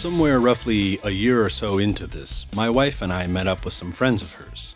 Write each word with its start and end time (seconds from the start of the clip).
Somewhere 0.00 0.40
roughly 0.40 0.98
a 1.04 1.10
year 1.10 1.44
or 1.44 1.50
so 1.50 1.76
into 1.76 2.06
this, 2.06 2.46
my 2.56 2.70
wife 2.70 3.02
and 3.02 3.12
I 3.12 3.26
met 3.26 3.46
up 3.46 3.66
with 3.66 3.74
some 3.74 3.92
friends 3.92 4.22
of 4.22 4.32
hers. 4.32 4.74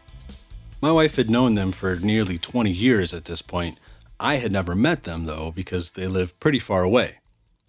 My 0.83 0.93
wife 0.93 1.17
had 1.17 1.31
known 1.31 1.55
them 1.55 1.73
for 1.73 1.97
nearly 1.97 2.37
20 2.37 2.71
years 2.71 3.15
at 3.15 3.25
this 3.25 3.41
point. 3.41 3.81
I 4.21 4.35
had 4.35 4.53
never 4.53 4.75
met 4.75 5.05
them, 5.05 5.25
though, 5.25 5.51
because 5.51 5.93
they 5.93 6.07
lived 6.07 6.39
pretty 6.41 6.59
far 6.59 6.83
away. 6.83 7.21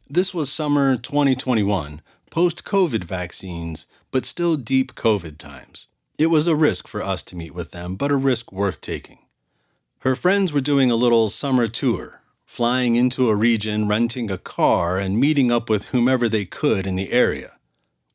This 0.09 0.33
was 0.33 0.52
summer 0.52 0.97
2021, 0.97 2.02
post 2.29 2.65
COVID 2.65 3.05
vaccines, 3.05 3.87
but 4.11 4.25
still 4.25 4.57
deep 4.57 4.93
COVID 4.93 5.37
times. 5.37 5.87
It 6.17 6.27
was 6.27 6.47
a 6.47 6.57
risk 6.57 6.89
for 6.89 7.01
us 7.01 7.23
to 7.23 7.37
meet 7.37 7.55
with 7.55 7.71
them, 7.71 7.95
but 7.95 8.11
a 8.11 8.17
risk 8.17 8.51
worth 8.51 8.81
taking. 8.81 9.19
Her 9.99 10.17
friends 10.17 10.51
were 10.51 10.59
doing 10.59 10.91
a 10.91 10.97
little 10.97 11.29
summer 11.29 11.67
tour, 11.67 12.21
flying 12.55 12.95
into 12.95 13.27
a 13.27 13.36
region, 13.36 13.86
renting 13.86 14.32
a 14.32 14.38
car, 14.38 14.98
and 14.98 15.20
meeting 15.20 15.52
up 15.52 15.70
with 15.70 15.90
whomever 15.90 16.30
they 16.30 16.45
could 16.45 16.88
in 16.88 16.95
the 16.95 17.12
area. 17.12 17.52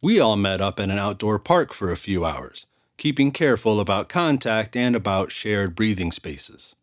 We 0.00 0.18
all 0.18 0.36
met 0.36 0.62
up 0.62 0.80
in 0.80 0.90
an 0.90 0.98
outdoor 0.98 1.38
park 1.38 1.74
for 1.74 1.92
a 1.92 1.96
few 1.96 2.24
hours, 2.24 2.64
keeping 2.96 3.32
careful 3.32 3.78
about 3.78 4.08
contact 4.08 4.74
and 4.74 4.96
about 4.96 5.30
shared 5.30 5.74
breathing 5.74 6.10
spaces. 6.10 6.74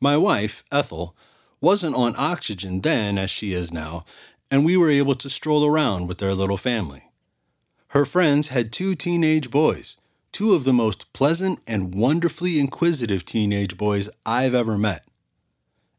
My 0.00 0.16
wife, 0.16 0.64
Ethel, 0.72 1.14
wasn't 1.60 1.94
on 1.94 2.14
oxygen 2.16 2.80
then 2.80 3.18
as 3.18 3.30
she 3.30 3.52
is 3.52 3.70
now, 3.70 4.04
and 4.50 4.64
we 4.64 4.78
were 4.78 4.88
able 4.88 5.14
to 5.16 5.28
stroll 5.28 5.66
around 5.66 6.06
with 6.06 6.16
their 6.16 6.34
little 6.34 6.56
family. 6.56 7.10
Her 7.88 8.06
friends 8.06 8.48
had 8.48 8.72
two 8.72 8.94
teenage 8.94 9.50
boys, 9.50 9.98
two 10.32 10.54
of 10.54 10.64
the 10.64 10.72
most 10.72 11.12
pleasant 11.12 11.58
and 11.66 11.94
wonderfully 11.94 12.58
inquisitive 12.58 13.26
teenage 13.26 13.76
boys 13.76 14.08
I've 14.24 14.54
ever 14.54 14.78
met. 14.78 15.04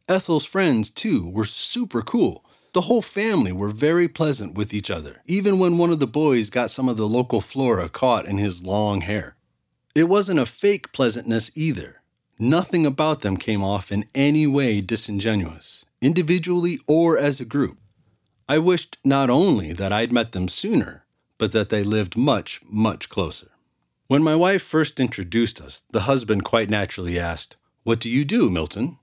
Ethel's 0.08 0.46
friends, 0.46 0.90
too, 0.90 1.30
were 1.30 1.46
super 1.46 2.02
cool. 2.02 2.44
The 2.74 2.82
whole 2.82 3.02
family 3.02 3.52
were 3.52 3.70
very 3.70 4.08
pleasant 4.08 4.56
with 4.56 4.74
each 4.74 4.92
other, 4.92 5.22
even 5.26 5.60
when 5.60 5.78
one 5.78 5.92
of 5.92 6.00
the 6.00 6.08
boys 6.08 6.50
got 6.50 6.72
some 6.72 6.90
of 6.90 6.98
the 6.98 7.08
local 7.08 7.40
flora 7.40 7.88
caught 7.88 8.26
in 8.26 8.38
his 8.38 8.64
long 8.64 9.02
hair. 9.02 9.38
It 9.96 10.06
wasn't 10.06 10.40
a 10.40 10.46
fake 10.46 10.92
pleasantness 10.92 11.52
either. 11.56 12.02
Nothing 12.40 12.86
about 12.86 13.22
them 13.22 13.38
came 13.38 13.64
off 13.64 13.92
in 13.92 14.06
any 14.16 14.48
way 14.48 14.82
disingenuous, 14.82 15.86
individually 16.02 16.80
or 16.88 17.18
as 17.18 17.40
a 17.40 17.46
group. 17.46 17.78
I 18.50 18.58
wished 18.58 18.98
not 19.06 19.30
only 19.30 19.72
that 19.72 19.94
I'd 19.94 20.12
met 20.12 20.34
them 20.34 20.50
sooner, 20.50 21.06
but 21.38 21.52
that 21.54 21.70
they 21.70 21.84
lived 21.84 22.18
much, 22.18 22.60
much 22.66 23.08
closer. 23.08 23.52
When 24.08 24.24
my 24.24 24.36
wife 24.36 24.64
first 24.64 25.00
introduced 25.00 25.62
us, 25.62 25.84
the 25.92 26.02
husband 26.02 26.44
quite 26.44 26.70
naturally 26.70 27.18
asked, 27.18 27.56
What 27.84 28.00
do 28.00 28.10
you 28.10 28.26
do, 28.26 28.50
Milton? 28.50 28.98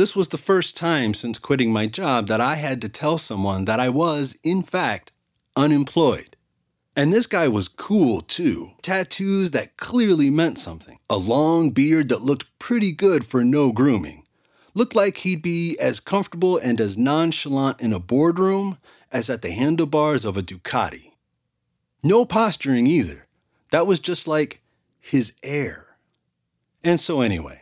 This 0.00 0.16
was 0.16 0.28
the 0.28 0.38
first 0.38 0.78
time 0.78 1.12
since 1.12 1.38
quitting 1.38 1.74
my 1.74 1.86
job 1.86 2.26
that 2.28 2.40
I 2.40 2.54
had 2.54 2.80
to 2.80 2.88
tell 2.88 3.18
someone 3.18 3.66
that 3.66 3.78
I 3.78 3.90
was, 3.90 4.34
in 4.42 4.62
fact, 4.62 5.12
unemployed. 5.54 6.36
And 6.96 7.12
this 7.12 7.26
guy 7.26 7.48
was 7.48 7.68
cool 7.68 8.22
too. 8.22 8.70
Tattoos 8.80 9.50
that 9.50 9.76
clearly 9.76 10.30
meant 10.30 10.58
something. 10.58 11.00
A 11.10 11.18
long 11.18 11.68
beard 11.68 12.08
that 12.08 12.22
looked 12.22 12.46
pretty 12.58 12.92
good 12.92 13.26
for 13.26 13.44
no 13.44 13.72
grooming. 13.72 14.24
Looked 14.72 14.94
like 14.94 15.18
he'd 15.18 15.42
be 15.42 15.78
as 15.78 16.00
comfortable 16.00 16.56
and 16.56 16.80
as 16.80 16.96
nonchalant 16.96 17.82
in 17.82 17.92
a 17.92 18.00
boardroom 18.00 18.78
as 19.12 19.28
at 19.28 19.42
the 19.42 19.50
handlebars 19.50 20.24
of 20.24 20.34
a 20.34 20.42
Ducati. 20.42 21.12
No 22.02 22.24
posturing 22.24 22.86
either. 22.86 23.26
That 23.70 23.86
was 23.86 23.98
just 23.98 24.26
like 24.26 24.62
his 24.98 25.34
air. 25.42 25.98
And 26.82 26.98
so, 26.98 27.20
anyway, 27.20 27.59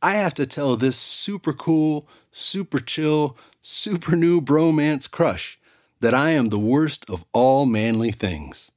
I 0.00 0.14
have 0.14 0.34
to 0.34 0.46
tell 0.46 0.76
this 0.76 0.96
super 0.96 1.52
cool, 1.52 2.06
super 2.30 2.78
chill, 2.78 3.36
super 3.60 4.14
new 4.14 4.40
bromance 4.40 5.10
crush 5.10 5.58
that 6.00 6.14
I 6.14 6.30
am 6.30 6.46
the 6.46 6.58
worst 6.58 7.08
of 7.10 7.24
all 7.32 7.66
manly 7.66 8.12
things, 8.12 8.70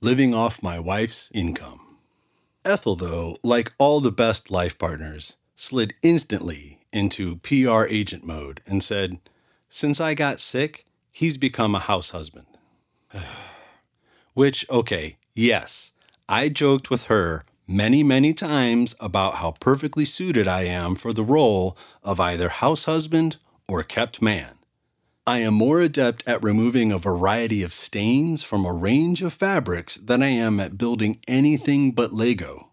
living 0.00 0.32
off 0.32 0.62
my 0.62 0.78
wife's 0.78 1.28
income. 1.34 1.80
Ethel, 2.64 2.94
though, 2.94 3.36
like 3.42 3.72
all 3.78 4.00
the 4.00 4.12
best 4.12 4.50
life 4.50 4.78
partners, 4.78 5.36
slid 5.56 5.94
instantly 6.02 6.86
into 6.92 7.36
PR 7.36 7.84
agent 7.84 8.24
mode 8.24 8.60
and 8.64 8.82
said, 8.82 9.18
Since 9.68 10.00
I 10.00 10.14
got 10.14 10.40
sick, 10.40 10.86
he's 11.10 11.36
become 11.36 11.74
a 11.74 11.80
house 11.80 12.10
husband. 12.10 12.46
Which, 14.34 14.64
okay, 14.70 15.16
yes, 15.34 15.92
I 16.28 16.48
joked 16.48 16.90
with 16.90 17.04
her 17.04 17.42
many, 17.66 18.02
many 18.02 18.32
times 18.32 18.94
about 19.00 19.36
how 19.36 19.52
perfectly 19.52 20.04
suited 20.04 20.46
I 20.48 20.62
am 20.62 20.94
for 20.94 21.12
the 21.12 21.24
role 21.24 21.76
of 22.02 22.20
either 22.20 22.48
house 22.48 22.84
husband 22.84 23.36
or 23.68 23.82
kept 23.82 24.20
man. 24.20 24.58
I 25.26 25.38
am 25.38 25.54
more 25.54 25.80
adept 25.80 26.22
at 26.26 26.42
removing 26.42 26.92
a 26.92 26.98
variety 26.98 27.62
of 27.62 27.72
stains 27.72 28.42
from 28.42 28.66
a 28.66 28.72
range 28.74 29.22
of 29.22 29.32
fabrics 29.32 29.94
than 29.94 30.22
I 30.22 30.28
am 30.28 30.60
at 30.60 30.76
building 30.76 31.18
anything 31.26 31.92
but 31.92 32.12
Lego. 32.12 32.68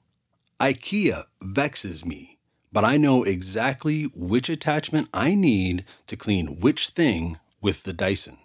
IKEA 0.59 1.23
vexes 1.41 2.05
me, 2.05 2.37
but 2.73 2.83
I 2.83 2.97
know 2.97 3.23
exactly 3.23 4.03
which 4.13 4.49
attachment 4.49 5.07
I 5.13 5.33
need 5.33 5.85
to 6.07 6.17
clean 6.17 6.59
which 6.59 6.89
thing 6.89 7.39
with 7.61 7.83
the 7.83 7.93
Dyson. 7.93 8.37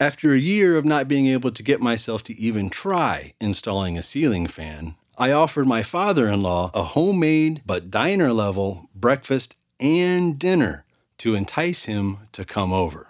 After 0.00 0.32
a 0.32 0.38
year 0.38 0.76
of 0.76 0.84
not 0.84 1.06
being 1.06 1.26
able 1.26 1.50
to 1.52 1.62
get 1.62 1.80
myself 1.80 2.22
to 2.24 2.38
even 2.38 2.70
try 2.70 3.34
installing 3.40 3.98
a 3.98 4.02
ceiling 4.02 4.46
fan, 4.46 4.96
I 5.16 5.30
offered 5.30 5.66
my 5.66 5.84
father 5.84 6.26
in 6.26 6.42
law 6.42 6.70
a 6.74 6.82
homemade 6.82 7.62
but 7.64 7.90
diner 7.90 8.32
level 8.32 8.88
breakfast 8.94 9.56
and 9.78 10.38
dinner 10.38 10.84
to 11.18 11.36
entice 11.36 11.84
him 11.84 12.18
to 12.32 12.44
come 12.44 12.72
over. 12.72 13.08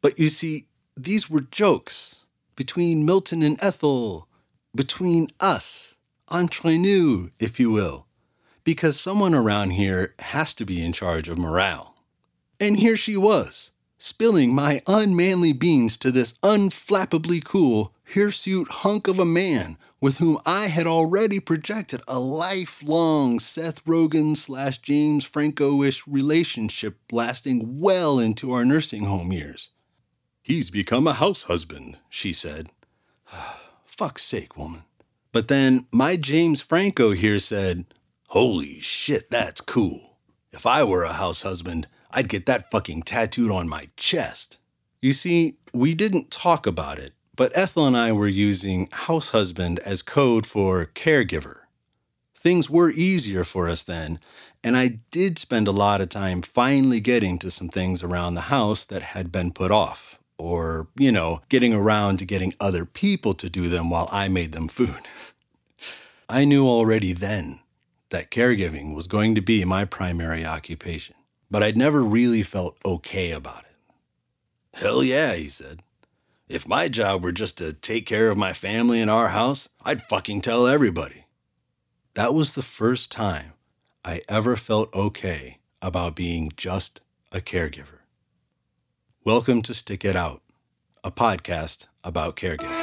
But 0.00 0.18
you 0.18 0.28
see, 0.28 0.66
these 0.96 1.28
were 1.28 1.40
jokes 1.40 2.26
between 2.54 3.04
Milton 3.04 3.42
and 3.42 3.58
Ethel, 3.60 4.28
between 4.74 5.28
us, 5.40 5.96
entre 6.28 6.78
nous, 6.78 7.30
if 7.40 7.58
you 7.58 7.70
will, 7.70 8.06
because 8.62 9.00
someone 9.00 9.34
around 9.34 9.70
here 9.70 10.14
has 10.20 10.54
to 10.54 10.64
be 10.64 10.84
in 10.84 10.92
charge 10.92 11.28
of 11.28 11.38
morale. 11.38 11.96
And 12.60 12.76
here 12.76 12.96
she 12.96 13.16
was, 13.16 13.71
spilling 14.02 14.52
my 14.52 14.82
unmanly 14.88 15.52
beans 15.52 15.96
to 15.96 16.10
this 16.10 16.32
unflappably 16.42 17.42
cool, 17.42 17.94
hirsute 18.02 18.68
hunk 18.68 19.06
of 19.06 19.20
a 19.20 19.24
man 19.24 19.78
with 20.00 20.18
whom 20.18 20.36
I 20.44 20.66
had 20.66 20.88
already 20.88 21.38
projected 21.38 22.02
a 22.08 22.18
lifelong 22.18 23.38
Seth 23.38 23.84
Rogen 23.84 24.36
slash 24.36 24.78
James 24.78 25.24
Franco 25.24 25.84
ish 25.84 26.04
relationship 26.08 26.98
lasting 27.12 27.80
well 27.80 28.18
into 28.18 28.52
our 28.52 28.64
nursing 28.64 29.04
home 29.04 29.30
years. 29.30 29.70
He's 30.42 30.72
become 30.72 31.06
a 31.06 31.12
house 31.12 31.44
husband, 31.44 31.96
she 32.10 32.32
said. 32.32 32.70
Fuck's 33.84 34.24
sake, 34.24 34.56
woman. 34.56 34.82
But 35.30 35.46
then 35.46 35.86
my 35.92 36.16
James 36.16 36.60
Franco 36.60 37.12
here 37.12 37.38
said, 37.38 37.86
Holy 38.30 38.80
shit, 38.80 39.30
that's 39.30 39.60
cool. 39.60 40.16
If 40.50 40.66
I 40.66 40.82
were 40.82 41.04
a 41.04 41.12
house 41.12 41.42
husband, 41.42 41.86
I'd 42.12 42.28
get 42.28 42.46
that 42.46 42.70
fucking 42.70 43.02
tattooed 43.02 43.50
on 43.50 43.68
my 43.68 43.88
chest. 43.96 44.58
You 45.00 45.12
see, 45.12 45.56
we 45.72 45.94
didn't 45.94 46.30
talk 46.30 46.66
about 46.66 46.98
it, 46.98 47.14
but 47.34 47.56
Ethel 47.56 47.86
and 47.86 47.96
I 47.96 48.12
were 48.12 48.28
using 48.28 48.88
house 48.92 49.30
husband 49.30 49.80
as 49.80 50.02
code 50.02 50.46
for 50.46 50.86
caregiver. 50.86 51.58
Things 52.34 52.68
were 52.68 52.90
easier 52.90 53.44
for 53.44 53.68
us 53.68 53.84
then, 53.84 54.18
and 54.64 54.76
I 54.76 54.98
did 55.10 55.38
spend 55.38 55.68
a 55.68 55.72
lot 55.72 56.00
of 56.00 56.08
time 56.08 56.42
finally 56.42 57.00
getting 57.00 57.38
to 57.38 57.50
some 57.50 57.68
things 57.68 58.02
around 58.02 58.34
the 58.34 58.42
house 58.42 58.84
that 58.86 59.02
had 59.02 59.32
been 59.32 59.52
put 59.52 59.70
off 59.70 60.18
or, 60.38 60.88
you 60.96 61.12
know, 61.12 61.40
getting 61.48 61.72
around 61.72 62.18
to 62.18 62.24
getting 62.24 62.52
other 62.60 62.84
people 62.84 63.32
to 63.34 63.48
do 63.48 63.68
them 63.68 63.90
while 63.90 64.08
I 64.10 64.26
made 64.28 64.52
them 64.52 64.66
food. 64.66 65.02
I 66.28 66.44
knew 66.44 66.66
already 66.66 67.12
then 67.12 67.60
that 68.10 68.30
caregiving 68.30 68.94
was 68.94 69.06
going 69.06 69.34
to 69.36 69.40
be 69.40 69.64
my 69.64 69.84
primary 69.84 70.44
occupation, 70.44 71.14
but 71.52 71.62
I'd 71.62 71.76
never 71.76 72.02
really 72.02 72.42
felt 72.42 72.78
okay 72.82 73.30
about 73.30 73.64
it. 73.64 74.80
Hell 74.80 75.04
yeah, 75.04 75.34
he 75.34 75.50
said. 75.50 75.82
If 76.48 76.66
my 76.66 76.88
job 76.88 77.22
were 77.22 77.30
just 77.30 77.58
to 77.58 77.74
take 77.74 78.06
care 78.06 78.30
of 78.30 78.38
my 78.38 78.54
family 78.54 79.02
and 79.02 79.10
our 79.10 79.28
house, 79.28 79.68
I'd 79.84 80.02
fucking 80.02 80.40
tell 80.40 80.66
everybody. 80.66 81.26
That 82.14 82.32
was 82.32 82.54
the 82.54 82.62
first 82.62 83.12
time 83.12 83.52
I 84.02 84.22
ever 84.30 84.56
felt 84.56 84.94
okay 84.94 85.58
about 85.82 86.16
being 86.16 86.52
just 86.56 87.02
a 87.30 87.40
caregiver. 87.40 88.00
Welcome 89.22 89.60
to 89.62 89.74
Stick 89.74 90.06
It 90.06 90.16
Out, 90.16 90.40
a 91.04 91.10
podcast 91.10 91.86
about 92.02 92.34
caregiving. 92.34 92.81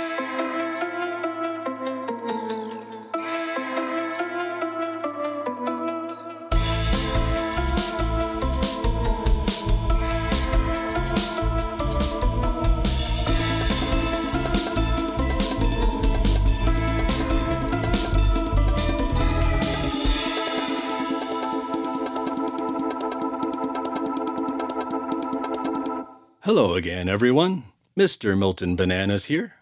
Hello 26.50 26.74
again, 26.74 27.08
everyone. 27.08 27.66
Mr. 27.96 28.36
Milton 28.36 28.76
Bananas 28.76 29.26
here. 29.26 29.58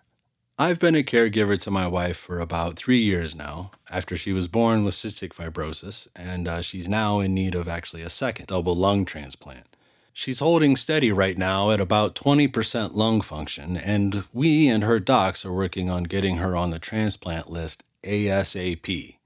I've 0.57 0.79
been 0.79 0.95
a 0.95 1.03
caregiver 1.03 1.59
to 1.59 1.69
my 1.69 1.85
wife 1.85 2.15
for 2.15 2.39
about 2.39 2.77
three 2.77 3.01
years 3.01 3.35
now, 3.35 3.71
after 3.89 4.15
she 4.15 4.31
was 4.31 4.47
born 4.47 4.85
with 4.85 4.93
cystic 4.93 5.33
fibrosis, 5.33 6.07
and 6.15 6.47
uh, 6.47 6.61
she's 6.61 6.87
now 6.87 7.19
in 7.19 7.33
need 7.33 7.55
of 7.55 7.67
actually 7.67 8.03
a 8.03 8.09
second 8.09 8.45
double 8.45 8.73
lung 8.73 9.03
transplant. 9.03 9.75
She's 10.13 10.39
holding 10.39 10.77
steady 10.77 11.11
right 11.11 11.37
now 11.37 11.71
at 11.71 11.81
about 11.81 12.15
20% 12.15 12.95
lung 12.95 13.19
function, 13.19 13.75
and 13.75 14.23
we 14.31 14.69
and 14.69 14.85
her 14.85 15.01
docs 15.01 15.45
are 15.45 15.51
working 15.51 15.89
on 15.89 16.03
getting 16.03 16.37
her 16.37 16.55
on 16.55 16.69
the 16.69 16.79
transplant 16.79 17.51
list 17.51 17.83
ASAP. 18.03 19.17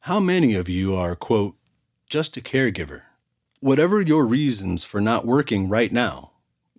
How 0.00 0.18
many 0.18 0.54
of 0.54 0.66
you 0.66 0.94
are, 0.94 1.14
quote, 1.14 1.56
just 2.08 2.38
a 2.38 2.40
caregiver? 2.40 3.02
Whatever 3.66 4.00
your 4.00 4.24
reasons 4.24 4.84
for 4.84 5.00
not 5.00 5.26
working 5.26 5.68
right 5.68 5.90
now, 5.90 6.30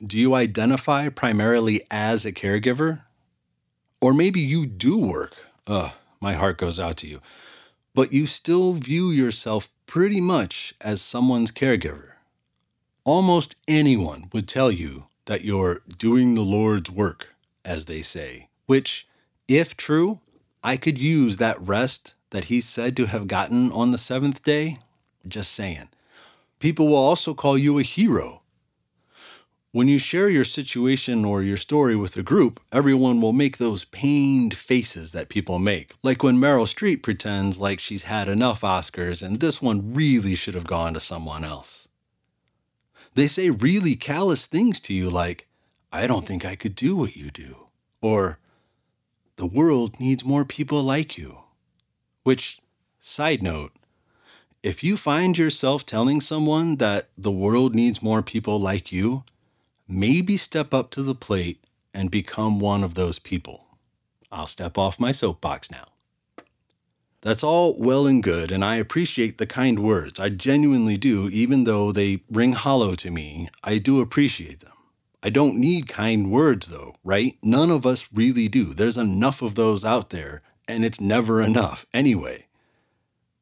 do 0.02 0.18
you 0.18 0.34
identify 0.34 1.10
primarily 1.10 1.82
as 1.92 2.26
a 2.26 2.32
caregiver? 2.32 3.02
Or 4.00 4.14
maybe 4.14 4.40
you 4.40 4.66
do 4.66 4.98
work. 4.98 5.36
Ugh, 5.68 5.92
my 6.22 6.32
heart 6.32 6.58
goes 6.58 6.80
out 6.80 6.96
to 7.00 7.08
you. 7.08 7.20
But 7.94 8.14
you 8.14 8.26
still 8.26 8.72
view 8.72 9.12
yourself 9.12 9.68
pretty 9.86 10.22
much 10.22 10.76
as 10.80 11.02
someone's 11.02 11.52
caregiver. 11.52 12.12
Almost 13.04 13.58
anyone 13.68 14.30
would 14.32 14.48
tell 14.48 14.72
you 14.72 15.08
that 15.26 15.44
you're 15.44 15.82
doing 15.98 16.36
the 16.36 16.42
Lord's 16.42 16.90
work, 16.90 17.36
as 17.66 17.88
they 17.88 18.02
say, 18.02 18.48
which, 18.66 19.06
if 19.50 19.76
true, 19.76 20.22
I 20.64 20.78
could 20.78 20.98
use 20.98 21.36
that 21.36 21.60
rest 21.60 22.16
that 22.30 22.46
he's 22.46 22.66
said 22.66 22.96
to 22.96 23.08
have 23.08 23.28
gotten 23.28 23.74
on 23.74 23.92
the 23.92 23.98
seventh 23.98 24.42
day. 24.42 24.80
Just 25.28 25.52
saying. 25.52 25.90
People 26.60 26.88
will 26.88 26.96
also 26.96 27.34
call 27.34 27.58
you 27.58 27.78
a 27.78 27.84
hero 27.84 28.42
when 29.78 29.88
you 29.88 30.00
share 30.00 30.28
your 30.28 30.44
situation 30.44 31.24
or 31.24 31.44
your 31.44 31.56
story 31.56 31.96
with 31.96 32.18
a 32.18 32.24
group, 32.24 32.60
everyone 32.72 33.22
will 33.22 33.32
make 33.32 33.58
those 33.58 33.86
pained 33.86 34.58
faces 34.58 35.12
that 35.12 35.30
people 35.30 35.60
make. 35.60 35.94
Like 36.02 36.24
when 36.24 36.40
Meryl 36.40 36.66
Streep 36.66 37.04
pretends 37.04 37.60
like 37.60 37.80
she's 37.80 38.06
had 38.06 38.28
enough 38.28 38.62
Oscars 38.62 39.22
and 39.22 39.40
this 39.40 39.62
one 39.62 39.94
really 39.94 40.34
should 40.34 40.56
have 40.56 40.66
gone 40.66 40.96
to 40.96 41.00
someone 41.00 41.44
else. 41.44 41.88
They 43.14 43.28
say 43.28 43.52
really 43.52 43.96
callous 43.96 44.48
things 44.48 44.80
to 44.80 44.96
you 44.96 45.12
like, 45.12 45.48
I 45.92 46.08
don't 46.08 46.26
think 46.26 46.44
I 46.44 46.56
could 46.56 46.74
do 46.74 46.96
what 46.96 47.16
you 47.16 47.30
do. 47.30 47.68
Or, 48.02 48.40
the 49.36 49.46
world 49.46 50.00
needs 50.00 50.26
more 50.26 50.44
people 50.44 50.82
like 50.82 51.20
you. 51.20 51.38
Which, 52.24 52.60
side 53.00 53.44
note, 53.44 53.74
if 54.64 54.84
you 54.84 54.98
find 54.98 55.38
yourself 55.38 55.86
telling 55.86 56.22
someone 56.22 56.78
that 56.78 57.10
the 57.18 57.32
world 57.32 57.76
needs 57.76 58.02
more 58.02 58.22
people 58.22 58.60
like 58.60 58.92
you, 58.92 59.24
maybe 59.88 60.38
step 60.38 60.74
up 60.74 60.90
to 60.92 61.04
the 61.04 61.16
plate 61.16 61.64
and 61.94 62.12
become 62.12 62.60
one 62.60 62.84
of 62.84 62.96
those 62.96 63.20
people. 63.20 63.66
I'll 64.32 64.48
step 64.48 64.78
off 64.78 65.00
my 65.00 65.12
soapbox 65.12 65.72
now. 65.72 65.86
That's 67.22 67.44
all 67.44 67.76
well 67.80 68.06
and 68.06 68.22
good, 68.22 68.52
and 68.52 68.64
I 68.64 68.76
appreciate 68.76 69.38
the 69.38 69.48
kind 69.48 69.80
words. 69.80 70.20
I 70.20 70.30
genuinely 70.30 70.98
do, 70.98 71.30
even 71.30 71.64
though 71.64 71.92
they 71.92 72.24
ring 72.30 72.54
hollow 72.54 72.96
to 72.96 73.12
me. 73.12 73.50
I 73.64 73.80
do 73.80 74.02
appreciate 74.02 74.60
them. 74.60 74.74
I 75.24 75.30
don't 75.30 75.60
need 75.60 75.88
kind 75.88 76.30
words, 76.32 76.68
though, 76.68 76.94
right? 77.04 77.38
None 77.44 77.72
of 77.72 77.86
us 77.86 78.08
really 78.14 78.48
do. 78.48 78.74
There's 78.74 78.98
enough 78.98 79.42
of 79.42 79.56
those 79.56 79.84
out 79.84 80.10
there, 80.12 80.42
and 80.68 80.86
it's 80.86 81.02
never 81.02 81.42
enough 81.42 81.86
anyway. 81.94 82.47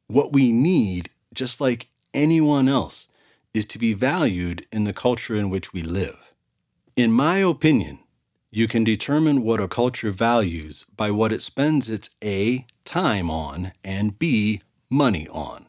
What 0.08 0.32
we 0.32 0.52
need, 0.52 1.10
just 1.34 1.60
like 1.60 1.88
anyone 2.14 2.68
else, 2.68 3.08
is 3.52 3.66
to 3.66 3.78
be 3.78 3.92
valued 3.92 4.66
in 4.70 4.84
the 4.84 4.92
culture 4.92 5.34
in 5.34 5.50
which 5.50 5.72
we 5.72 5.82
live. 5.82 6.32
In 6.94 7.12
my 7.12 7.38
opinion, 7.38 8.00
you 8.50 8.68
can 8.68 8.84
determine 8.84 9.42
what 9.42 9.60
a 9.60 9.68
culture 9.68 10.10
values 10.10 10.86
by 10.96 11.10
what 11.10 11.32
it 11.32 11.42
spends 11.42 11.90
its 11.90 12.10
A, 12.22 12.66
time 12.84 13.30
on, 13.30 13.72
and 13.84 14.18
B, 14.18 14.62
money 14.88 15.26
on. 15.28 15.66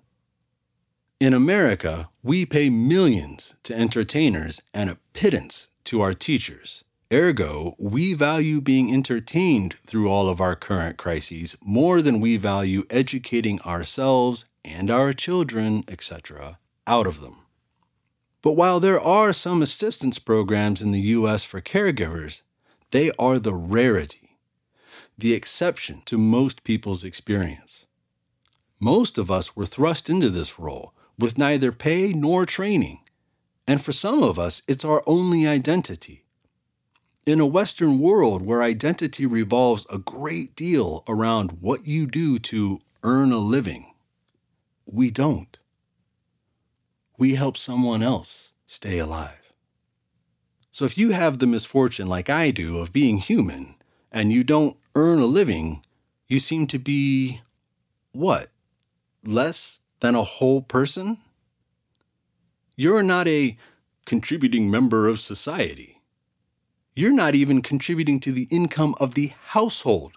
In 1.19 1.33
America, 1.33 2.09
we 2.21 2.45
pay 2.45 2.69
millions 2.69 3.55
to 3.63 3.75
entertainers 3.75 4.61
and 4.73 4.89
a 4.89 4.99
pittance 5.13 5.67
to 5.85 6.01
our 6.01 6.13
teachers. 6.13 6.83
Ergo, 7.11 7.73
we 7.79 8.13
value 8.13 8.59
being 8.59 8.93
entertained 8.93 9.75
through 9.85 10.09
all 10.09 10.27
of 10.27 10.41
our 10.41 10.57
current 10.57 10.97
crises 10.97 11.55
more 11.63 12.01
than 12.01 12.19
we 12.19 12.35
value 12.35 12.85
educating 12.89 13.61
ourselves 13.61 14.43
and 14.65 14.91
our 14.91 15.13
children, 15.13 15.85
etc., 15.87 16.59
out 16.85 17.07
of 17.07 17.21
them. 17.21 17.37
But 18.41 18.57
while 18.57 18.81
there 18.81 18.99
are 18.99 19.31
some 19.31 19.61
assistance 19.61 20.19
programs 20.19 20.81
in 20.81 20.91
the 20.91 20.99
U.S. 20.99 21.45
for 21.45 21.61
caregivers, 21.61 22.41
they 22.91 23.11
are 23.17 23.39
the 23.39 23.53
rarity, 23.53 24.37
the 25.17 25.33
exception 25.33 26.01
to 26.07 26.17
most 26.17 26.65
people's 26.65 27.05
experience. 27.05 27.85
Most 28.81 29.17
of 29.17 29.31
us 29.31 29.55
were 29.55 29.65
thrust 29.65 30.09
into 30.09 30.29
this 30.29 30.59
role 30.59 30.93
with 31.17 31.37
neither 31.37 31.71
pay 31.71 32.11
nor 32.11 32.45
training, 32.45 32.99
and 33.65 33.81
for 33.81 33.93
some 33.93 34.21
of 34.21 34.37
us, 34.37 34.61
it's 34.67 34.83
our 34.83 35.01
only 35.07 35.47
identity. 35.47 36.25
In 37.27 37.41
a 37.41 37.45
Western 37.45 37.99
world 37.99 38.41
where 38.41 38.63
identity 38.63 39.25
revolves 39.25 39.85
a 39.91 39.97
great 39.97 40.55
deal 40.55 41.03
around 41.09 41.57
what 41.59 41.85
you 41.85 42.07
do 42.07 42.39
to 42.39 42.79
earn 43.03 43.33
a 43.33 43.37
living, 43.37 43.93
we 44.85 45.11
don't 45.11 45.59
we 47.17 47.35
help 47.35 47.57
someone 47.57 48.01
else 48.01 48.53
stay 48.65 48.97
alive. 48.97 49.51
So 50.71 50.85
if 50.85 50.97
you 50.97 51.11
have 51.11 51.39
the 51.39 51.47
misfortune, 51.47 52.07
like 52.07 52.29
I 52.29 52.49
do, 52.49 52.77
of 52.77 52.93
being 52.93 53.17
human 53.17 53.75
and 54.09 54.31
you 54.31 54.45
don't 54.45 54.77
earn 54.95 55.19
a 55.19 55.25
living, 55.25 55.83
you 56.29 56.39
seem 56.39 56.65
to 56.67 56.79
be 56.79 57.41
what? 58.13 58.51
Less 59.25 59.81
than 59.99 60.15
a 60.15 60.23
whole 60.23 60.61
person? 60.61 61.17
You're 62.77 63.03
not 63.03 63.27
a 63.27 63.57
contributing 64.05 64.71
member 64.71 65.09
of 65.09 65.19
society. 65.19 65.96
You're 66.97 67.13
not 67.13 67.35
even 67.35 67.61
contributing 67.61 68.19
to 68.21 68.31
the 68.31 68.47
income 68.49 68.95
of 68.99 69.13
the 69.13 69.31
household. 69.49 70.13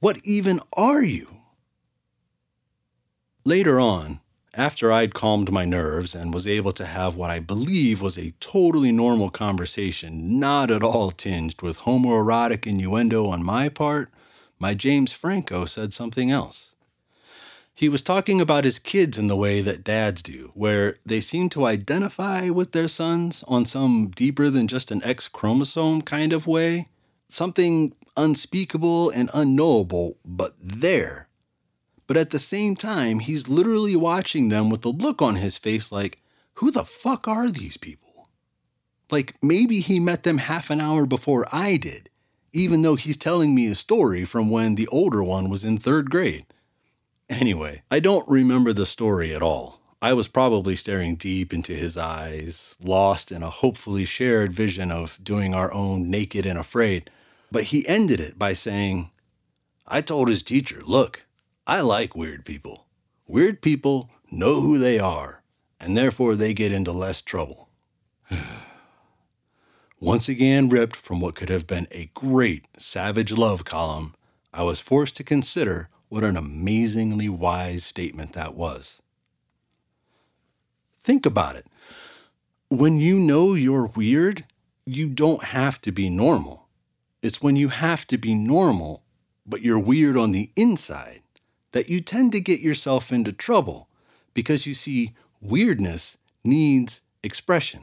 What 0.00 0.18
even 0.22 0.60
are 0.74 1.02
you? 1.02 1.36
Later 3.46 3.80
on, 3.80 4.20
after 4.52 4.92
I'd 4.92 5.14
calmed 5.14 5.50
my 5.50 5.64
nerves 5.64 6.14
and 6.14 6.34
was 6.34 6.46
able 6.46 6.72
to 6.72 6.84
have 6.84 7.16
what 7.16 7.30
I 7.30 7.38
believe 7.38 8.02
was 8.02 8.18
a 8.18 8.34
totally 8.38 8.92
normal 8.92 9.30
conversation, 9.30 10.38
not 10.38 10.70
at 10.70 10.82
all 10.82 11.10
tinged 11.10 11.62
with 11.62 11.78
homoerotic 11.78 12.66
innuendo 12.66 13.30
on 13.30 13.42
my 13.42 13.70
part, 13.70 14.10
my 14.58 14.74
James 14.74 15.10
Franco 15.10 15.64
said 15.64 15.94
something 15.94 16.30
else. 16.30 16.73
He 17.74 17.88
was 17.88 18.02
talking 18.02 18.40
about 18.40 18.64
his 18.64 18.78
kids 18.78 19.18
in 19.18 19.26
the 19.26 19.36
way 19.36 19.60
that 19.60 19.82
dads 19.82 20.22
do, 20.22 20.52
where 20.54 20.96
they 21.04 21.20
seem 21.20 21.48
to 21.50 21.66
identify 21.66 22.48
with 22.50 22.72
their 22.72 22.88
sons 22.88 23.42
on 23.48 23.64
some 23.64 24.10
deeper 24.14 24.48
than 24.48 24.68
just 24.68 24.90
an 24.90 25.02
X 25.02 25.28
chromosome 25.28 26.02
kind 26.02 26.32
of 26.32 26.46
way. 26.46 26.88
Something 27.28 27.94
unspeakable 28.16 29.10
and 29.10 29.28
unknowable, 29.34 30.18
but 30.24 30.54
there 30.62 31.28
but 32.06 32.16
at 32.16 32.30
the 32.30 32.38
same 32.38 32.76
time, 32.76 33.20
he's 33.20 33.48
literally 33.48 33.96
watching 33.96 34.48
them 34.48 34.68
with 34.68 34.84
a 34.84 34.90
look 34.90 35.22
on 35.22 35.36
his 35.36 35.56
face 35.56 35.90
like, 35.90 36.18
who 36.54 36.70
the 36.70 36.84
fuck 36.84 37.26
are 37.26 37.50
these 37.50 37.76
people? 37.76 38.28
Like 39.10 39.36
maybe 39.42 39.80
he 39.80 40.00
met 40.00 40.22
them 40.22 40.38
half 40.38 40.70
an 40.70 40.80
hour 40.80 41.06
before 41.06 41.46
I 41.52 41.76
did, 41.76 42.10
even 42.52 42.82
though 42.82 42.96
he's 42.96 43.16
telling 43.16 43.54
me 43.54 43.68
a 43.68 43.74
story 43.74 44.24
from 44.24 44.50
when 44.50 44.74
the 44.74 44.86
older 44.88 45.22
one 45.22 45.48
was 45.48 45.64
in 45.64 45.78
third 45.78 46.10
grade. 46.10 46.46
Anyway, 47.28 47.82
I 47.90 48.00
don't 48.00 48.28
remember 48.28 48.72
the 48.72 48.86
story 48.86 49.34
at 49.34 49.42
all. 49.42 49.80
I 50.02 50.12
was 50.12 50.28
probably 50.28 50.76
staring 50.76 51.16
deep 51.16 51.54
into 51.54 51.72
his 51.72 51.96
eyes, 51.96 52.76
lost 52.82 53.32
in 53.32 53.42
a 53.42 53.48
hopefully 53.48 54.04
shared 54.04 54.52
vision 54.52 54.90
of 54.90 55.18
doing 55.22 55.54
our 55.54 55.72
own 55.72 56.10
naked 56.10 56.44
and 56.44 56.58
afraid. 56.58 57.08
But 57.50 57.64
he 57.64 57.88
ended 57.88 58.20
it 58.20 58.38
by 58.38 58.52
saying, 58.52 59.10
I 59.86 60.02
told 60.02 60.28
his 60.28 60.42
teacher, 60.42 60.82
look, 60.84 61.24
I 61.66 61.80
like 61.80 62.14
weird 62.14 62.44
people. 62.44 62.86
Weird 63.26 63.62
people 63.62 64.10
know 64.30 64.60
who 64.60 64.76
they 64.76 64.98
are, 64.98 65.42
and 65.80 65.96
therefore 65.96 66.36
they 66.36 66.52
get 66.52 66.72
into 66.72 66.92
less 66.92 67.22
trouble. 67.22 67.70
Once 69.98 70.28
again, 70.28 70.68
ripped 70.68 70.96
from 70.96 71.20
what 71.20 71.34
could 71.34 71.48
have 71.48 71.66
been 71.66 71.86
a 71.90 72.10
great 72.12 72.68
savage 72.76 73.32
love 73.32 73.64
column, 73.64 74.14
I 74.52 74.62
was 74.64 74.80
forced 74.80 75.16
to 75.16 75.24
consider 75.24 75.88
what 76.14 76.22
an 76.22 76.36
amazingly 76.36 77.28
wise 77.28 77.82
statement 77.82 78.34
that 78.34 78.54
was. 78.54 79.02
Think 81.00 81.26
about 81.26 81.56
it. 81.56 81.66
When 82.68 83.00
you 83.00 83.18
know 83.18 83.54
you're 83.54 83.86
weird, 83.86 84.44
you 84.86 85.08
don't 85.08 85.42
have 85.42 85.80
to 85.80 85.90
be 85.90 86.08
normal. 86.08 86.68
It's 87.20 87.42
when 87.42 87.56
you 87.56 87.66
have 87.66 88.06
to 88.06 88.16
be 88.16 88.32
normal, 88.32 89.02
but 89.44 89.62
you're 89.62 89.76
weird 89.76 90.16
on 90.16 90.30
the 90.30 90.52
inside, 90.54 91.22
that 91.72 91.88
you 91.88 92.00
tend 92.00 92.30
to 92.30 92.40
get 92.40 92.60
yourself 92.60 93.10
into 93.10 93.32
trouble 93.32 93.88
because 94.34 94.68
you 94.68 94.74
see, 94.74 95.14
weirdness 95.40 96.16
needs 96.44 97.00
expression. 97.24 97.82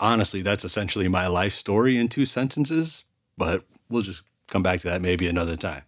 honestly, 0.00 0.42
that's 0.42 0.64
essentially 0.64 1.06
my 1.06 1.28
life 1.28 1.54
story 1.54 1.96
in 1.96 2.08
two 2.08 2.26
sentences. 2.26 3.04
but 3.38 3.64
we'll 3.88 4.02
just 4.02 4.24
come 4.48 4.62
back 4.62 4.80
to 4.80 4.88
that 4.88 5.02
maybe 5.02 5.26
another 5.26 5.56
time. 5.56 5.82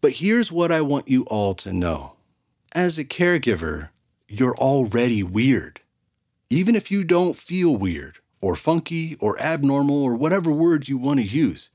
But 0.00 0.12
here's 0.12 0.50
what 0.50 0.72
I 0.72 0.80
want 0.80 1.08
you 1.08 1.24
all 1.24 1.54
to 1.54 1.72
know 1.72 2.14
as 2.72 2.98
a 2.98 3.04
caregiver, 3.04 3.90
you're 4.28 4.56
already 4.56 5.22
weird. 5.22 5.80
Even 6.48 6.74
if 6.74 6.90
you 6.90 7.04
don't 7.04 7.36
feel 7.36 7.74
weird 7.76 8.18
or 8.40 8.56
funky 8.56 9.16
or 9.16 9.38
abnormal 9.40 10.02
or 10.02 10.14
whatever 10.14 10.50
words 10.50 10.88
you 10.88 10.98
want 10.98 11.20
to 11.20 11.26
use. 11.26 11.70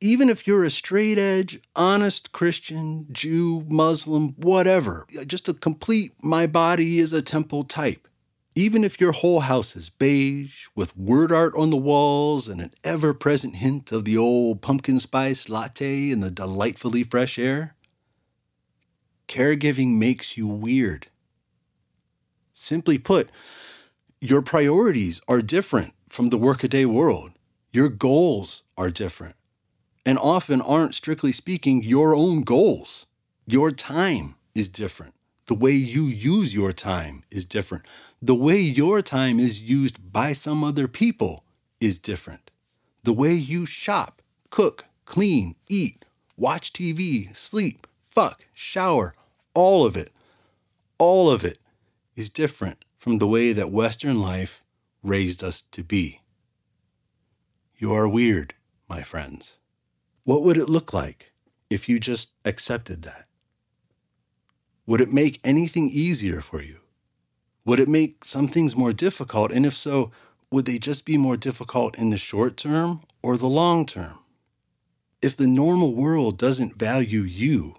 Even 0.00 0.30
if 0.30 0.46
you're 0.46 0.64
a 0.64 0.70
straight 0.70 1.18
edge, 1.18 1.60
honest 1.76 2.32
Christian, 2.32 3.06
Jew, 3.12 3.66
Muslim, 3.68 4.34
whatever, 4.38 5.06
just 5.26 5.48
a 5.48 5.54
complete 5.54 6.12
my 6.22 6.46
body 6.46 6.98
is 6.98 7.12
a 7.12 7.20
temple 7.20 7.64
type. 7.64 8.08
Even 8.60 8.84
if 8.84 9.00
your 9.00 9.12
whole 9.12 9.40
house 9.40 9.74
is 9.74 9.88
beige, 9.88 10.66
with 10.74 10.94
word 10.94 11.32
art 11.32 11.54
on 11.56 11.70
the 11.70 11.78
walls 11.78 12.46
and 12.46 12.60
an 12.60 12.70
ever 12.84 13.14
present 13.14 13.56
hint 13.56 13.90
of 13.90 14.04
the 14.04 14.18
old 14.18 14.60
pumpkin 14.60 15.00
spice 15.00 15.48
latte 15.48 16.10
in 16.10 16.20
the 16.20 16.30
delightfully 16.30 17.02
fresh 17.02 17.38
air, 17.38 17.74
caregiving 19.26 19.96
makes 19.96 20.36
you 20.36 20.46
weird. 20.46 21.06
Simply 22.52 22.98
put, 22.98 23.30
your 24.20 24.42
priorities 24.42 25.22
are 25.26 25.40
different 25.40 25.94
from 26.06 26.28
the 26.28 26.36
workaday 26.36 26.84
world. 26.84 27.30
Your 27.72 27.88
goals 27.88 28.62
are 28.76 28.90
different 28.90 29.36
and 30.04 30.18
often 30.18 30.60
aren't, 30.60 30.94
strictly 30.94 31.32
speaking, 31.32 31.82
your 31.82 32.14
own 32.14 32.42
goals. 32.42 33.06
Your 33.46 33.70
time 33.70 34.34
is 34.54 34.68
different. 34.68 35.14
The 35.50 35.56
way 35.56 35.72
you 35.72 36.04
use 36.04 36.54
your 36.54 36.72
time 36.72 37.24
is 37.28 37.44
different. 37.44 37.84
The 38.22 38.36
way 38.36 38.60
your 38.60 39.02
time 39.02 39.40
is 39.40 39.60
used 39.60 40.12
by 40.12 40.32
some 40.32 40.62
other 40.62 40.86
people 40.86 41.42
is 41.80 41.98
different. 41.98 42.52
The 43.02 43.12
way 43.12 43.32
you 43.32 43.66
shop, 43.66 44.22
cook, 44.50 44.84
clean, 45.06 45.56
eat, 45.68 46.04
watch 46.36 46.72
TV, 46.72 47.34
sleep, 47.36 47.88
fuck, 47.98 48.44
shower, 48.54 49.16
all 49.52 49.84
of 49.84 49.96
it, 49.96 50.12
all 50.98 51.28
of 51.28 51.44
it 51.44 51.58
is 52.14 52.30
different 52.30 52.84
from 52.96 53.18
the 53.18 53.26
way 53.26 53.52
that 53.52 53.72
Western 53.72 54.22
life 54.22 54.62
raised 55.02 55.42
us 55.42 55.62
to 55.72 55.82
be. 55.82 56.20
You 57.76 57.92
are 57.92 58.06
weird, 58.06 58.54
my 58.88 59.02
friends. 59.02 59.58
What 60.22 60.44
would 60.44 60.56
it 60.56 60.70
look 60.70 60.92
like 60.92 61.32
if 61.68 61.88
you 61.88 61.98
just 61.98 62.30
accepted 62.44 63.02
that? 63.02 63.26
Would 64.86 65.00
it 65.00 65.12
make 65.12 65.40
anything 65.44 65.90
easier 65.90 66.40
for 66.40 66.62
you? 66.62 66.78
Would 67.64 67.80
it 67.80 67.88
make 67.88 68.24
some 68.24 68.48
things 68.48 68.74
more 68.74 68.92
difficult? 68.92 69.52
And 69.52 69.66
if 69.66 69.76
so, 69.76 70.10
would 70.50 70.64
they 70.64 70.78
just 70.78 71.04
be 71.04 71.16
more 71.16 71.36
difficult 71.36 71.96
in 71.98 72.10
the 72.10 72.16
short 72.16 72.56
term 72.56 73.02
or 73.22 73.36
the 73.36 73.46
long 73.46 73.86
term? 73.86 74.18
If 75.22 75.36
the 75.36 75.46
normal 75.46 75.94
world 75.94 76.38
doesn't 76.38 76.78
value 76.78 77.20
you, 77.20 77.76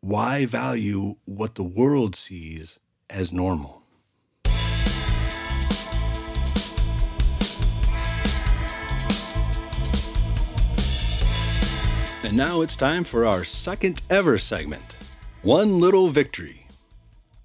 why 0.00 0.46
value 0.46 1.16
what 1.26 1.56
the 1.56 1.62
world 1.62 2.16
sees 2.16 2.80
as 3.10 3.32
normal? 3.32 3.82
And 12.24 12.36
now 12.36 12.62
it's 12.62 12.74
time 12.74 13.04
for 13.04 13.26
our 13.26 13.44
second 13.44 14.00
ever 14.08 14.38
segment 14.38 14.96
One 15.44 15.78
Little 15.78 16.08
Victory. 16.08 16.66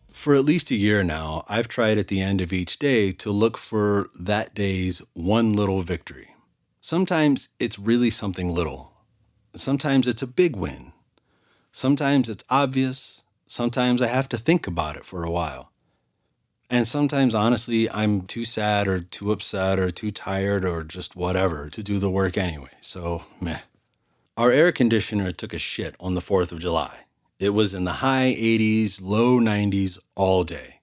For 0.10 0.34
at 0.34 0.46
least 0.46 0.72
a 0.72 0.76
year 0.76 1.04
now, 1.04 1.44
I've 1.50 1.68
tried 1.68 1.98
at 1.98 2.08
the 2.08 2.22
end 2.22 2.42
of 2.42 2.54
each 2.54 2.80
day 2.80 3.12
to 3.12 3.32
look 3.32 3.58
for 3.58 4.08
that 4.18 4.56
day's 4.56 5.02
one 5.14 5.54
little 5.54 5.82
victory. 5.82 6.30
Sometimes 6.82 7.50
it's 7.60 7.78
really 7.78 8.10
something 8.10 8.54
little, 8.56 8.94
sometimes 9.56 10.08
it's 10.08 10.22
a 10.22 10.28
big 10.28 10.56
win 10.56 10.94
Sometimes 11.72 12.30
it's 12.30 12.44
obvious. 12.50 13.24
Sometimes 13.48 14.02
I 14.02 14.08
have 14.08 14.30
to 14.30 14.38
think 14.38 14.68
about 14.68 14.98
it 14.98 15.06
for 15.06 15.24
a 15.24 15.32
while. 15.32 15.72
And 16.70 16.88
sometimes, 16.88 17.36
honestly, 17.36 17.90
I'm 17.92 18.22
too 18.22 18.46
sad 18.46 18.88
or 18.88 19.00
too 19.02 19.32
upset 19.32 19.80
or 19.80 19.92
too 19.92 20.12
tired 20.12 20.66
or 20.66 20.84
just 20.84 21.16
whatever 21.16 21.70
to 21.72 21.84
do 21.84 22.00
the 22.00 22.10
work 22.10 22.38
anyway. 22.38 22.72
So, 22.82 23.24
meh. 23.42 23.60
Our 24.38 24.52
air 24.52 24.72
conditioner 24.72 25.32
took 25.32 25.54
a 25.54 25.58
shit 25.58 25.96
on 26.00 26.14
the 26.14 26.22
4th 26.22 26.52
of 26.52 26.60
July. 26.60 27.06
It 27.40 27.54
was 27.54 27.74
in 27.74 27.86
the 27.86 27.94
high 27.94 28.36
80s, 28.38 29.02
low 29.02 29.40
90s 29.40 29.98
all 30.16 30.44
day. 30.44 30.82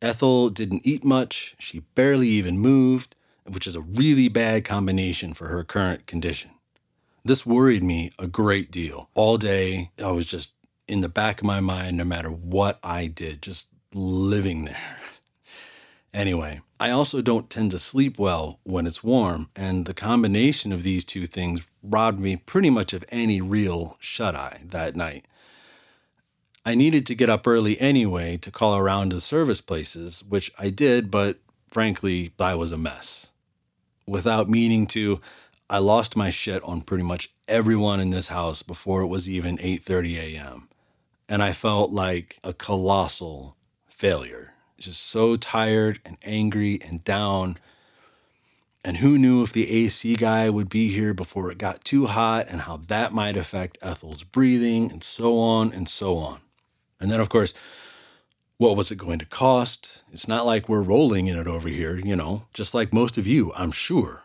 Ethel 0.00 0.48
didn't 0.48 0.86
eat 0.86 1.04
much. 1.04 1.56
She 1.58 1.80
barely 1.96 2.28
even 2.28 2.58
moved, 2.58 3.16
which 3.44 3.66
is 3.66 3.74
a 3.74 3.80
really 3.80 4.28
bad 4.28 4.64
combination 4.64 5.34
for 5.34 5.48
her 5.48 5.64
current 5.64 6.06
condition. 6.06 6.50
This 7.24 7.44
worried 7.44 7.82
me 7.82 8.12
a 8.16 8.28
great 8.28 8.70
deal. 8.70 9.10
All 9.14 9.38
day, 9.38 9.90
I 10.02 10.12
was 10.12 10.26
just 10.26 10.54
in 10.86 11.00
the 11.00 11.08
back 11.08 11.40
of 11.40 11.46
my 11.46 11.58
mind, 11.58 11.96
no 11.96 12.04
matter 12.04 12.30
what 12.30 12.78
I 12.84 13.08
did, 13.08 13.42
just 13.42 13.68
living 13.92 14.64
there. 14.64 14.98
Anyway, 16.14 16.60
I 16.78 16.90
also 16.90 17.22
don't 17.22 17.48
tend 17.48 17.70
to 17.70 17.78
sleep 17.78 18.18
well 18.18 18.60
when 18.64 18.86
it's 18.86 19.02
warm, 19.02 19.48
and 19.56 19.86
the 19.86 19.94
combination 19.94 20.70
of 20.70 20.82
these 20.82 21.06
two 21.06 21.24
things 21.24 21.62
robbed 21.82 22.20
me 22.20 22.36
pretty 22.36 22.68
much 22.68 22.92
of 22.92 23.02
any 23.08 23.40
real 23.40 23.96
shut 23.98 24.34
eye 24.34 24.60
that 24.66 24.94
night. 24.94 25.26
I 26.64 26.76
needed 26.76 27.06
to 27.06 27.16
get 27.16 27.28
up 27.28 27.46
early 27.46 27.80
anyway 27.80 28.36
to 28.36 28.52
call 28.52 28.76
around 28.76 29.10
to 29.10 29.16
the 29.16 29.20
service 29.20 29.60
places, 29.60 30.22
which 30.28 30.52
I 30.58 30.70
did, 30.70 31.10
but 31.10 31.38
frankly, 31.68 32.32
I 32.38 32.54
was 32.54 32.70
a 32.70 32.78
mess. 32.78 33.32
Without 34.06 34.48
meaning 34.48 34.86
to, 34.88 35.20
I 35.68 35.78
lost 35.78 36.14
my 36.14 36.30
shit 36.30 36.62
on 36.62 36.82
pretty 36.82 37.02
much 37.02 37.30
everyone 37.48 37.98
in 37.98 38.10
this 38.10 38.28
house 38.28 38.62
before 38.62 39.02
it 39.02 39.08
was 39.08 39.28
even 39.28 39.58
8:30 39.58 40.16
a.m. 40.18 40.68
And 41.28 41.42
I 41.42 41.52
felt 41.52 41.90
like 41.90 42.38
a 42.44 42.52
colossal 42.52 43.56
failure. 43.88 44.54
Just 44.78 45.02
so 45.04 45.34
tired 45.34 45.98
and 46.04 46.16
angry 46.22 46.80
and 46.84 47.02
down. 47.02 47.56
And 48.84 48.98
who 48.98 49.18
knew 49.18 49.42
if 49.42 49.52
the 49.52 49.68
AC 49.68 50.14
guy 50.16 50.48
would 50.50 50.68
be 50.68 50.88
here 50.88 51.14
before 51.14 51.50
it 51.50 51.58
got 51.58 51.84
too 51.84 52.06
hot 52.06 52.46
and 52.48 52.62
how 52.62 52.76
that 52.88 53.12
might 53.12 53.36
affect 53.36 53.78
Ethel's 53.80 54.22
breathing 54.22 54.90
and 54.92 55.02
so 55.02 55.38
on 55.40 55.72
and 55.72 55.88
so 55.88 56.18
on. 56.18 56.40
And 57.02 57.10
then, 57.10 57.20
of 57.20 57.28
course, 57.28 57.52
what 58.58 58.76
was 58.76 58.90
it 58.92 58.96
going 58.96 59.18
to 59.18 59.26
cost? 59.26 60.02
It's 60.12 60.28
not 60.28 60.46
like 60.46 60.68
we're 60.68 60.82
rolling 60.82 61.26
in 61.26 61.36
it 61.36 61.48
over 61.48 61.68
here, 61.68 61.96
you 61.96 62.14
know, 62.14 62.46
just 62.54 62.74
like 62.74 62.94
most 62.94 63.18
of 63.18 63.26
you, 63.26 63.52
I'm 63.56 63.72
sure. 63.72 64.22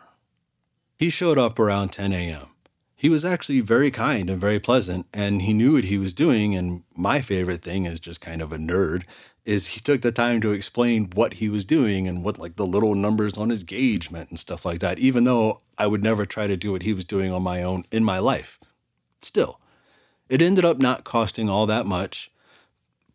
He 0.96 1.10
showed 1.10 1.38
up 1.38 1.58
around 1.58 1.90
10 1.90 2.12
a.m. 2.12 2.46
He 2.94 3.08
was 3.08 3.24
actually 3.24 3.60
very 3.60 3.90
kind 3.90 4.30
and 4.30 4.40
very 4.40 4.58
pleasant, 4.58 5.06
and 5.12 5.42
he 5.42 5.52
knew 5.52 5.74
what 5.74 5.84
he 5.84 5.98
was 5.98 6.14
doing. 6.14 6.54
And 6.54 6.84
my 6.96 7.20
favorite 7.20 7.62
thing 7.62 7.84
is 7.84 8.00
just 8.00 8.20
kind 8.20 8.40
of 8.40 8.52
a 8.52 8.56
nerd 8.56 9.04
is 9.44 9.68
he 9.68 9.80
took 9.80 10.02
the 10.02 10.12
time 10.12 10.40
to 10.42 10.52
explain 10.52 11.08
what 11.14 11.34
he 11.34 11.48
was 11.48 11.64
doing 11.64 12.06
and 12.06 12.22
what 12.22 12.38
like 12.38 12.56
the 12.56 12.66
little 12.66 12.94
numbers 12.94 13.38
on 13.38 13.48
his 13.48 13.64
gauge 13.64 14.10
meant 14.10 14.28
and 14.28 14.38
stuff 14.38 14.64
like 14.64 14.80
that, 14.80 14.98
even 14.98 15.24
though 15.24 15.60
I 15.78 15.86
would 15.86 16.04
never 16.04 16.26
try 16.26 16.46
to 16.46 16.56
do 16.56 16.72
what 16.72 16.82
he 16.82 16.92
was 16.92 17.04
doing 17.04 17.32
on 17.32 17.42
my 17.42 17.62
own 17.62 17.84
in 17.90 18.04
my 18.04 18.18
life. 18.18 18.60
Still, 19.22 19.58
it 20.28 20.42
ended 20.42 20.64
up 20.64 20.78
not 20.78 21.04
costing 21.04 21.48
all 21.48 21.66
that 21.66 21.86
much, 21.86 22.30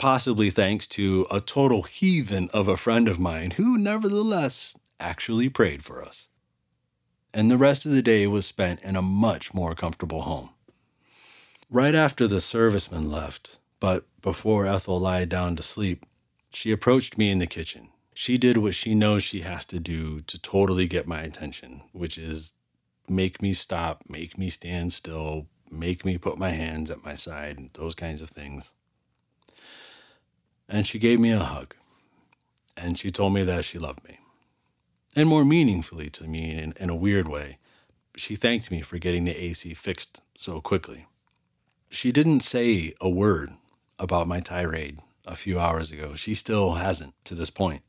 possibly 0.04 0.50
thanks 0.50 0.86
to 0.86 1.26
a 1.32 1.40
total 1.40 1.84
heathen 1.84 2.50
of 2.54 2.68
a 2.68 2.76
friend 2.76 3.08
of 3.08 3.22
mine 3.22 3.52
who 3.52 3.78
nevertheless 3.78 4.76
actually 5.00 5.48
prayed 5.48 5.82
for 5.82 6.04
us 6.04 6.28
and 7.34 7.50
the 7.50 7.58
rest 7.58 7.86
of 7.86 7.94
the 7.94 8.02
day 8.02 8.28
was 8.28 8.46
spent 8.46 8.84
in 8.84 8.98
a 8.98 9.02
much 9.02 9.54
more 9.54 9.74
comfortable 9.74 10.24
home. 10.24 10.50
Right 11.70 11.96
after 11.96 12.28
the 12.28 12.42
serviceman 12.42 13.10
left, 13.10 13.60
but 13.80 14.04
before 14.22 14.68
Ethel 14.68 15.00
lied 15.00 15.30
down 15.30 15.56
to 15.56 15.64
sleep, 15.64 16.06
she 16.52 16.74
approached 16.74 17.18
me 17.18 17.32
in 17.32 17.40
the 17.40 17.48
kitchen. 17.48 17.88
She 18.14 18.38
did 18.38 18.58
what 18.58 18.76
she 18.76 18.94
knows 18.94 19.24
she 19.24 19.42
has 19.42 19.64
to 19.68 19.80
do 19.80 20.20
to 20.20 20.38
totally 20.38 20.86
get 20.86 21.08
my 21.08 21.22
attention, 21.22 21.82
which 21.94 22.18
is 22.18 22.52
make 23.08 23.42
me 23.42 23.54
stop, 23.54 24.04
make 24.10 24.38
me 24.38 24.50
stand 24.50 24.92
still, 24.92 25.48
make 25.72 26.04
me 26.04 26.18
put 26.18 26.38
my 26.38 26.50
hands 26.50 26.92
at 26.92 27.06
my 27.06 27.16
side, 27.16 27.70
those 27.76 27.96
kinds 27.96 28.22
of 28.22 28.30
things. 28.30 28.74
And 30.68 30.88
she 30.88 31.00
gave 31.00 31.20
me 31.20 31.32
a 31.32 31.40
hug. 31.40 31.76
And 32.76 32.98
she 32.98 33.12
told 33.12 33.34
me 33.34 33.44
that 33.44 33.66
she 33.66 33.78
loved 33.78 34.04
me 34.04 34.20
and 35.16 35.30
more 35.30 35.46
meaningfully 35.46 36.10
to 36.12 36.26
me 36.26 36.52
in, 36.52 36.74
in 36.80 36.90
a 36.90 36.96
weird 36.96 37.28
way, 37.28 37.58
she 38.16 38.36
thanked 38.36 38.72
me 38.72 38.82
for 38.82 38.98
getting 38.98 39.26
the 39.26 39.44
AC 39.44 39.74
fixed 39.74 40.22
so 40.36 40.62
quickly. 40.62 41.08
She 41.90 42.12
didn't 42.12 42.42
say 42.42 42.94
a 43.00 43.10
word 43.10 43.52
about 44.00 44.28
my 44.28 44.40
tirade 44.40 45.00
a 45.26 45.36
few 45.36 45.60
hours 45.60 45.92
ago. 45.92 46.16
She 46.16 46.34
still 46.34 46.74
hasn't 46.74 47.14
to 47.26 47.36
this 47.36 47.50
point. 47.50 47.84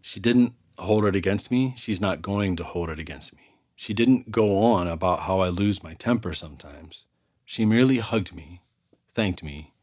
She 0.00 0.20
didn't 0.20 0.54
hold 0.78 1.04
it 1.04 1.16
against 1.16 1.50
me. 1.50 1.74
She's 1.76 2.00
not 2.00 2.22
going 2.22 2.56
to 2.56 2.64
hold 2.64 2.90
it 2.90 2.98
against 2.98 3.34
me. 3.34 3.58
She 3.76 3.94
didn't 3.94 4.30
go 4.30 4.62
on 4.62 4.88
about 4.88 5.20
how 5.20 5.40
I 5.40 5.48
lose 5.48 5.82
my 5.82 5.94
temper 5.94 6.32
sometimes. 6.32 7.06
She 7.44 7.64
merely 7.64 7.98
hugged 7.98 8.34
me, 8.34 8.62
thanked 9.14 9.42
me, 9.42 9.74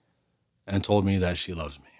and 0.67 0.83
told 0.83 1.05
me 1.05 1.17
that 1.17 1.37
she 1.37 1.53
loves 1.53 1.79
me. 1.79 1.92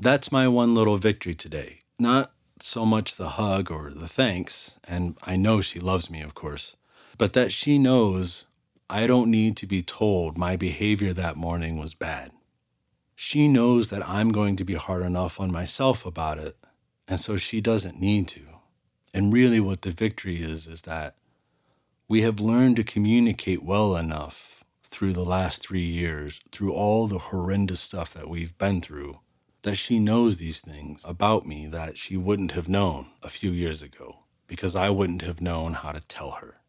That's 0.00 0.30
my 0.30 0.46
one 0.46 0.76
little 0.76 0.96
victory 0.96 1.34
today. 1.34 1.80
Not 1.98 2.30
so 2.60 2.86
much 2.86 3.16
the 3.16 3.30
hug 3.30 3.68
or 3.68 3.90
the 3.90 4.06
thanks, 4.06 4.78
and 4.84 5.18
I 5.24 5.34
know 5.34 5.60
she 5.60 5.80
loves 5.80 6.08
me, 6.08 6.20
of 6.20 6.34
course, 6.34 6.76
but 7.18 7.32
that 7.32 7.50
she 7.50 7.80
knows 7.80 8.46
I 8.88 9.08
don't 9.08 9.28
need 9.28 9.56
to 9.56 9.66
be 9.66 9.82
told 9.82 10.38
my 10.38 10.54
behavior 10.54 11.12
that 11.14 11.36
morning 11.36 11.80
was 11.80 11.94
bad. 11.94 12.30
She 13.16 13.48
knows 13.48 13.90
that 13.90 14.08
I'm 14.08 14.30
going 14.30 14.54
to 14.56 14.64
be 14.64 14.74
hard 14.74 15.02
enough 15.02 15.40
on 15.40 15.50
myself 15.50 16.06
about 16.06 16.38
it, 16.38 16.56
and 17.08 17.18
so 17.18 17.36
she 17.36 17.60
doesn't 17.60 18.00
need 18.00 18.28
to. 18.28 18.42
And 19.12 19.32
really, 19.32 19.58
what 19.58 19.82
the 19.82 19.90
victory 19.90 20.40
is, 20.40 20.68
is 20.68 20.82
that 20.82 21.16
we 22.06 22.22
have 22.22 22.38
learned 22.38 22.76
to 22.76 22.84
communicate 22.84 23.64
well 23.64 23.96
enough 23.96 24.62
through 24.84 25.12
the 25.14 25.24
last 25.24 25.60
three 25.60 25.84
years, 25.84 26.40
through 26.52 26.72
all 26.72 27.08
the 27.08 27.18
horrendous 27.18 27.80
stuff 27.80 28.14
that 28.14 28.28
we've 28.28 28.56
been 28.58 28.80
through, 28.80 29.18
that 29.62 29.76
she 29.76 29.98
knows 29.98 30.36
these 30.36 30.60
things 30.60 31.02
about 31.04 31.46
me 31.46 31.66
that 31.66 31.98
she 31.98 32.16
wouldn't 32.16 32.52
have 32.52 32.68
known 32.68 33.10
a 33.22 33.28
few 33.28 33.50
years 33.50 33.82
ago 33.82 34.20
because 34.46 34.74
I 34.74 34.90
wouldn't 34.90 35.22
have 35.22 35.40
known 35.40 35.74
how 35.74 35.92
to 35.92 36.00
tell 36.00 36.32
her. 36.32 36.60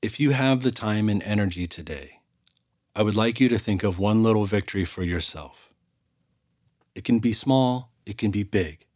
If 0.00 0.18
you 0.18 0.30
have 0.30 0.62
the 0.62 0.70
time 0.70 1.08
and 1.08 1.22
energy 1.22 1.66
today, 1.66 2.20
I 2.94 3.02
would 3.02 3.16
like 3.16 3.40
you 3.40 3.48
to 3.48 3.58
think 3.58 3.82
of 3.82 3.98
one 3.98 4.22
little 4.22 4.44
victory 4.44 4.84
for 4.84 5.02
yourself. 5.02 5.70
It 6.94 7.04
can 7.04 7.18
be 7.18 7.32
small, 7.32 7.90
it 8.04 8.18
can 8.18 8.30
be 8.30 8.42
big, 8.42 8.86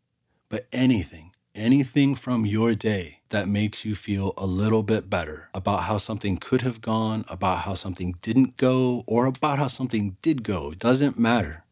but 0.49 0.67
anything, 0.73 1.33
anything 1.55 2.15
from 2.15 2.45
your 2.47 2.75
day 2.75 3.21
that 3.31 3.49
makes 3.49 3.85
you 3.85 3.95
feel 3.95 4.35
a 4.37 4.47
little 4.47 4.83
bit 4.83 5.09
better 5.09 5.49
about 5.55 5.85
how 5.85 5.99
something 5.99 6.37
could 6.37 6.63
have 6.63 6.81
gone, 6.81 7.25
about 7.29 7.61
how 7.61 7.75
something 7.75 8.15
didn't 8.23 8.57
go, 8.57 9.03
or 9.07 9.27
about 9.27 9.59
how 9.59 9.69
something 9.69 10.17
did 10.23 10.43
go, 10.43 10.73
doesn't 10.73 11.19
matter. 11.19 11.65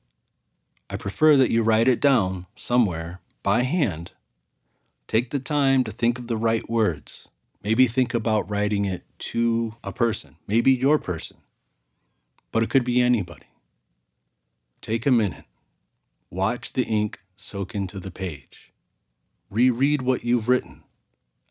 I 0.95 0.97
prefer 0.97 1.37
that 1.39 1.51
you 1.51 1.65
write 1.65 1.89
it 1.89 1.99
down 1.99 2.47
somewhere 2.55 3.19
by 3.43 3.63
hand. 3.63 4.13
Take 5.09 5.31
the 5.31 5.41
time 5.41 5.83
to 5.83 5.91
think 5.91 6.21
of 6.21 6.29
the 6.29 6.37
right 6.37 6.71
words. 6.71 7.29
Maybe 7.65 7.89
think 7.89 8.15
about 8.15 8.49
writing 8.49 8.85
it 8.85 9.03
to 9.31 9.75
a 9.83 9.91
person, 9.91 10.37
maybe 10.47 10.71
your 10.71 11.01
person, 11.01 11.39
but 12.53 12.63
it 12.63 12.71
could 12.71 12.85
be 12.85 13.01
anybody. 13.01 13.49
Take 14.81 15.05
a 15.05 15.11
minute, 15.11 15.47
watch 16.31 16.75
the 16.75 16.85
ink 16.85 17.19
soak 17.35 17.75
into 17.75 17.99
the 17.99 18.13
page, 18.13 18.73
reread 19.51 20.01
what 20.01 20.23
you've 20.23 20.49
written, 20.49 20.85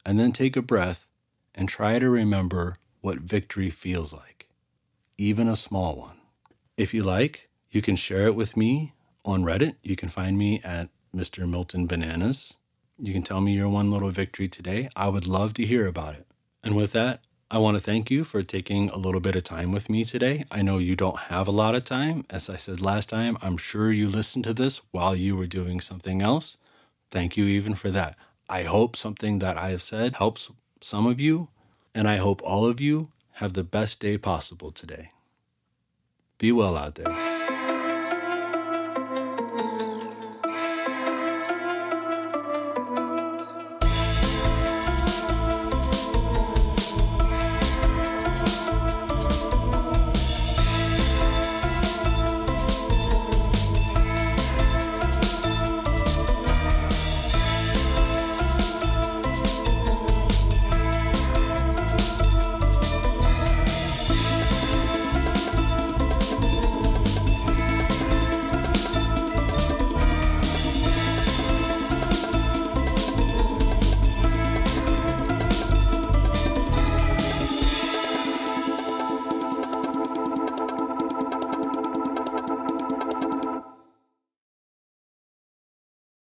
and 0.06 0.18
then 0.18 0.32
take 0.32 0.56
a 0.56 0.62
breath 0.62 1.06
and 1.54 1.68
try 1.68 2.00
to 2.00 2.10
remember 2.10 2.78
what 3.02 3.20
victory 3.20 3.70
feels 3.70 4.14
like, 4.14 4.48
even 5.18 5.50
a 5.50 5.58
small 5.58 5.98
one. 5.98 6.22
If 6.78 6.94
you 6.94 7.04
like, 7.04 7.50
you 7.72 7.82
can 7.82 7.98
share 7.98 8.28
it 8.28 8.36
with 8.36 8.56
me 8.56 8.93
on 9.25 9.44
Reddit. 9.44 9.75
You 9.84 9.96
can 9.96 10.10
find 10.10 10.38
me 10.38 10.62
at 10.63 10.89
Mr. 11.15 11.50
Milton 11.50 11.88
Bananas. 11.88 12.58
You 13.00 13.13
can 13.13 13.24
tell 13.24 13.42
me 13.42 13.53
your 13.53 13.70
one 13.70 13.92
little 13.92 14.10
victory 14.10 14.48
today. 14.48 14.89
I 14.96 15.10
would 15.10 15.27
love 15.27 15.53
to 15.56 15.65
hear 15.65 15.88
about 15.88 16.15
it. 16.15 16.27
And 16.63 16.75
with 16.75 16.92
that, 16.94 17.22
I 17.51 17.60
want 17.60 17.75
to 17.77 17.84
thank 17.84 18.10
you 18.10 18.24
for 18.24 18.42
taking 18.42 18.89
a 18.89 18.98
little 18.98 19.22
bit 19.22 19.36
of 19.36 19.44
time 19.44 19.72
with 19.72 19.89
me 19.89 20.06
today. 20.06 20.46
I 20.50 20.62
know 20.63 20.80
you 20.80 20.96
don't 20.96 21.20
have 21.20 21.48
a 21.48 21.51
lot 21.51 21.75
of 21.75 21.84
time. 21.84 22.25
As 22.30 22.50
I 22.50 22.56
said 22.56 22.82
last 22.82 23.10
time, 23.10 23.38
I'm 23.42 23.58
sure 23.58 23.92
you 23.92 24.10
listened 24.10 24.44
to 24.46 24.53
this 24.53 24.82
while 24.92 25.15
you 25.15 25.36
were 25.36 25.46
doing 25.46 25.80
something 25.80 26.22
else. 26.22 26.58
Thank 27.12 27.38
you 27.38 27.46
even 27.46 27.75
for 27.75 27.92
that. 27.92 28.18
I 28.50 28.63
hope 28.63 28.96
something 28.96 29.39
that 29.39 29.58
I 29.58 29.70
have 29.70 29.84
said 29.84 30.15
helps 30.15 30.50
some 30.82 31.06
of 31.06 31.22
you, 31.22 31.50
and 31.94 32.08
I 32.08 32.18
hope 32.18 32.42
all 32.44 32.65
of 32.65 32.82
you 32.82 33.12
have 33.34 33.53
the 33.53 33.63
best 33.63 34.00
day 34.00 34.18
possible 34.18 34.72
today. 34.72 35.10
Be 36.39 36.51
well 36.51 36.75
out 36.75 36.96
there. 36.96 37.33